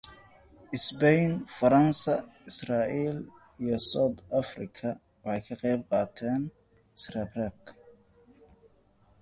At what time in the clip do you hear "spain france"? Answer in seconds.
0.73-2.07